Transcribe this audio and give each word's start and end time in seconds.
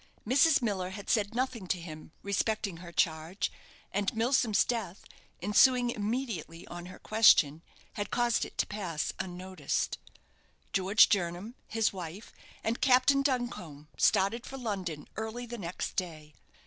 Mrs. 0.27 0.63
Miller 0.63 0.89
had 0.89 1.11
said 1.11 1.35
nothing 1.35 1.67
to 1.67 1.79
him 1.79 2.11
respecting 2.23 2.77
her 2.77 2.91
charge, 2.91 3.51
and 3.91 4.11
Milsom's 4.15 4.65
death, 4.65 5.05
ensuing 5.43 5.91
immediately 5.91 6.65
on 6.65 6.87
her 6.87 6.97
question, 6.97 7.61
had 7.93 8.09
caused 8.09 8.43
it 8.43 8.57
to 8.57 8.65
pass 8.65 9.13
unnoticed. 9.19 9.99
George 10.73 11.07
Jernam, 11.07 11.53
his 11.67 11.93
wife, 11.93 12.33
and 12.63 12.81
Captain 12.81 13.21
Duncombe 13.21 13.89
started 13.95 14.43
for 14.47 14.57
London 14.57 15.07
early 15.17 15.45
the 15.45 15.59
next 15.59 15.95
day. 15.97 16.33